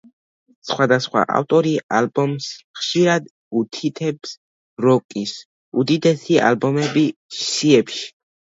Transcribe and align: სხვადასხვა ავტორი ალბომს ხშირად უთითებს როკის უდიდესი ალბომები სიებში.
სხვადასხვა 0.67 1.21
ავტორი 1.39 1.73
ალბომს 1.97 2.47
ხშირად 2.79 3.29
უთითებს 3.61 4.33
როკის 4.87 5.37
უდიდესი 5.85 6.43
ალბომები 6.51 7.07
სიებში. 7.45 8.13